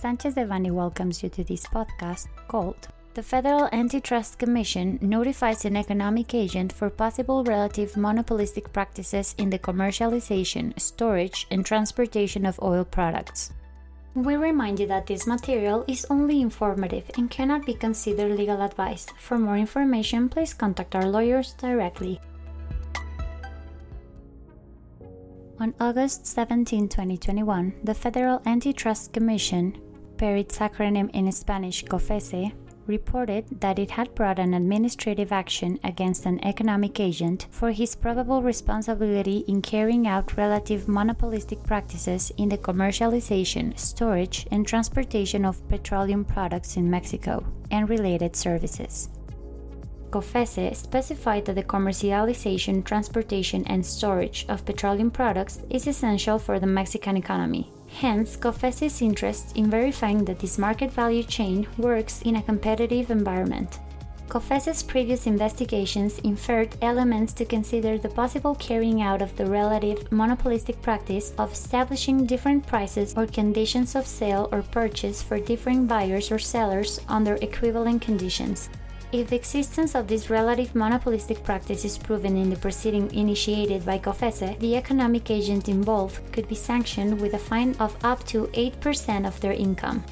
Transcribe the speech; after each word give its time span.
Sanchez 0.00 0.36
Devanny 0.36 0.70
welcomes 0.70 1.24
you 1.24 1.28
to 1.30 1.42
this 1.42 1.66
podcast 1.66 2.28
called 2.46 2.86
The 3.14 3.22
Federal 3.22 3.68
Antitrust 3.72 4.38
Commission 4.38 4.96
notifies 5.02 5.64
an 5.64 5.76
economic 5.76 6.34
agent 6.34 6.72
for 6.72 6.88
possible 6.88 7.42
relative 7.42 7.96
monopolistic 7.96 8.72
practices 8.72 9.34
in 9.38 9.50
the 9.50 9.58
commercialization, 9.58 10.78
storage, 10.78 11.48
and 11.50 11.66
transportation 11.66 12.46
of 12.46 12.62
oil 12.62 12.84
products. 12.84 13.52
We 14.14 14.36
remind 14.36 14.78
you 14.78 14.86
that 14.86 15.08
this 15.08 15.26
material 15.26 15.84
is 15.88 16.06
only 16.10 16.40
informative 16.40 17.10
and 17.16 17.28
cannot 17.28 17.66
be 17.66 17.74
considered 17.74 18.38
legal 18.38 18.62
advice. 18.62 19.08
For 19.18 19.36
more 19.36 19.56
information, 19.56 20.28
please 20.28 20.54
contact 20.54 20.94
our 20.94 21.06
lawyers 21.06 21.54
directly. 21.54 22.20
On 25.58 25.74
August 25.80 26.24
17, 26.24 26.88
2021, 26.88 27.74
the 27.82 27.94
Federal 27.94 28.40
Antitrust 28.46 29.12
Commission 29.12 29.74
per 30.18 30.36
its 30.36 30.58
acronym 30.58 31.08
in 31.14 31.32
Spanish 31.32 31.84
COFECE, 31.84 32.52
reported 32.88 33.44
that 33.60 33.78
it 33.78 33.90
had 33.90 34.14
brought 34.14 34.38
an 34.38 34.54
administrative 34.54 35.30
action 35.30 35.78
against 35.84 36.26
an 36.26 36.42
economic 36.44 36.98
agent 36.98 37.46
for 37.50 37.70
his 37.70 37.94
probable 37.94 38.42
responsibility 38.42 39.44
in 39.46 39.62
carrying 39.62 40.08
out 40.08 40.36
relative 40.36 40.88
monopolistic 40.88 41.62
practices 41.62 42.32
in 42.38 42.48
the 42.48 42.58
commercialization, 42.58 43.78
storage, 43.78 44.46
and 44.50 44.66
transportation 44.66 45.44
of 45.44 45.66
petroleum 45.68 46.24
products 46.24 46.76
in 46.76 46.90
Mexico 46.90 47.44
and 47.70 47.88
related 47.88 48.34
services. 48.34 49.10
COFECE 50.10 50.74
specified 50.74 51.44
that 51.44 51.54
the 51.54 51.62
commercialization, 51.62 52.82
transportation, 52.82 53.62
and 53.66 53.84
storage 53.84 54.46
of 54.48 54.64
petroleum 54.64 55.10
products 55.10 55.60
is 55.68 55.86
essential 55.86 56.38
for 56.38 56.58
the 56.58 56.66
Mexican 56.66 57.18
economy 57.18 57.70
Hence, 57.88 58.36
COFECE's 58.36 59.02
interest 59.02 59.56
in 59.56 59.70
verifying 59.70 60.24
that 60.26 60.38
this 60.38 60.58
market 60.58 60.90
value 60.90 61.24
chain 61.24 61.66
works 61.76 62.22
in 62.22 62.36
a 62.36 62.42
competitive 62.42 63.10
environment. 63.10 63.80
COFECE's 64.28 64.82
previous 64.82 65.26
investigations 65.26 66.18
inferred 66.18 66.76
elements 66.82 67.32
to 67.32 67.46
consider 67.46 67.96
the 67.96 68.10
possible 68.10 68.54
carrying 68.56 69.00
out 69.00 69.22
of 69.22 69.34
the 69.36 69.46
relative 69.46 70.12
monopolistic 70.12 70.82
practice 70.82 71.32
of 71.38 71.52
establishing 71.52 72.26
different 72.26 72.66
prices 72.66 73.14
or 73.16 73.26
conditions 73.26 73.94
of 73.94 74.06
sale 74.06 74.50
or 74.52 74.62
purchase 74.62 75.22
for 75.22 75.40
different 75.40 75.88
buyers 75.88 76.30
or 76.30 76.38
sellers 76.38 77.00
under 77.08 77.36
equivalent 77.36 78.02
conditions. 78.02 78.68
If 79.10 79.30
the 79.30 79.36
existence 79.36 79.94
of 79.94 80.06
this 80.06 80.28
relative 80.28 80.74
monopolistic 80.74 81.42
practice 81.42 81.82
is 81.86 81.96
proven 81.96 82.36
in 82.36 82.50
the 82.50 82.56
proceeding 82.56 83.10
initiated 83.14 83.86
by 83.86 83.98
COFECE, 83.98 84.58
the 84.58 84.76
economic 84.76 85.30
agent 85.30 85.70
involved 85.70 86.20
could 86.30 86.46
be 86.46 86.54
sanctioned 86.54 87.18
with 87.18 87.32
a 87.32 87.38
fine 87.38 87.74
of 87.80 87.96
up 88.04 88.22
to 88.26 88.48
8% 88.48 89.26
of 89.26 89.40
their 89.40 89.54
income. 89.54 90.04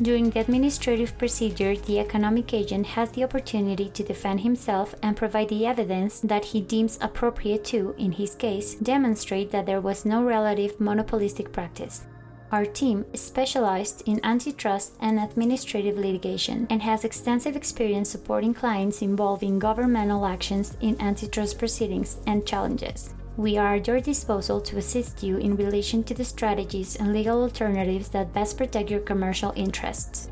During 0.00 0.30
the 0.30 0.40
administrative 0.40 1.18
procedure, 1.18 1.76
the 1.76 2.00
economic 2.00 2.54
agent 2.54 2.86
has 2.86 3.10
the 3.10 3.22
opportunity 3.22 3.90
to 3.90 4.02
defend 4.02 4.40
himself 4.40 4.94
and 5.02 5.14
provide 5.14 5.50
the 5.50 5.66
evidence 5.66 6.20
that 6.20 6.46
he 6.46 6.62
deems 6.62 6.98
appropriate 7.02 7.64
to, 7.66 7.94
in 7.98 8.12
his 8.12 8.34
case, 8.34 8.76
demonstrate 8.76 9.50
that 9.50 9.66
there 9.66 9.82
was 9.82 10.06
no 10.06 10.24
relative 10.24 10.80
monopolistic 10.80 11.52
practice. 11.52 12.06
Our 12.52 12.66
team 12.66 13.06
is 13.14 13.22
specialized 13.22 14.02
in 14.04 14.20
antitrust 14.22 14.92
and 15.00 15.18
administrative 15.18 15.96
litigation 15.96 16.66
and 16.68 16.82
has 16.82 17.02
extensive 17.02 17.56
experience 17.56 18.10
supporting 18.10 18.52
clients 18.52 19.00
involved 19.00 19.42
in 19.42 19.58
governmental 19.58 20.26
actions 20.26 20.76
in 20.82 21.00
antitrust 21.00 21.58
proceedings 21.58 22.18
and 22.26 22.44
challenges. 22.46 23.14
We 23.38 23.56
are 23.56 23.76
at 23.76 23.86
your 23.86 24.00
disposal 24.00 24.60
to 24.68 24.76
assist 24.76 25.22
you 25.22 25.38
in 25.38 25.56
relation 25.56 26.04
to 26.04 26.12
the 26.12 26.26
strategies 26.26 26.96
and 26.96 27.14
legal 27.14 27.40
alternatives 27.40 28.10
that 28.10 28.34
best 28.34 28.58
protect 28.58 28.90
your 28.90 29.00
commercial 29.00 29.54
interests. 29.56 30.28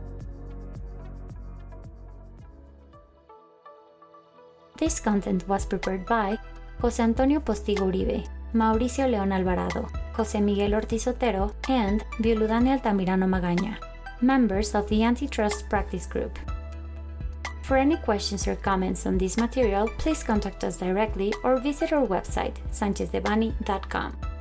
This 4.77 5.01
content 5.01 5.49
was 5.49 5.65
prepared 5.65 6.05
by 6.05 6.37
José 6.83 7.01
Antonio 7.01 7.41
Postigo 7.41 7.91
Uribe, 7.91 8.29
Mauricio 8.53 9.09
León 9.09 9.33
Alvarado, 9.33 9.89
José 10.21 10.43
Miguel 10.43 10.75
Ortiz 10.75 11.07
Otero, 11.07 11.55
and 11.69 12.05
Violudani 12.19 12.71
Altamirano 12.71 13.27
Magaña, 13.27 13.79
members 14.21 14.75
of 14.75 14.87
the 14.89 15.03
Antitrust 15.03 15.67
Practice 15.71 16.07
Group. 16.07 16.39
For 17.63 17.79
any 17.79 17.97
questions 17.97 18.47
or 18.47 18.57
comments 18.57 19.07
on 19.07 19.17
this 19.17 19.39
material, 19.39 19.89
please 19.97 20.23
contact 20.23 20.63
us 20.63 20.77
directly 20.77 21.33
or 21.43 21.59
visit 21.59 21.95
our 21.95 22.07
website, 22.07 22.57
sanchezdevanny.com. 22.71 24.40